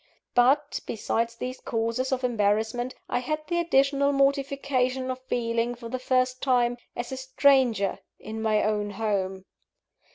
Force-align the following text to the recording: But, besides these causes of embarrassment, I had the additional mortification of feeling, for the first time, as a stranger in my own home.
But, 0.33 0.79
besides 0.87 1.35
these 1.35 1.59
causes 1.59 2.11
of 2.11 2.23
embarrassment, 2.23 2.95
I 3.07 3.19
had 3.19 3.45
the 3.45 3.59
additional 3.59 4.11
mortification 4.11 5.11
of 5.11 5.21
feeling, 5.27 5.75
for 5.75 5.89
the 5.89 5.99
first 5.99 6.41
time, 6.41 6.77
as 6.95 7.11
a 7.11 7.17
stranger 7.17 7.99
in 8.17 8.41
my 8.41 8.63
own 8.63 8.89
home. 8.89 9.45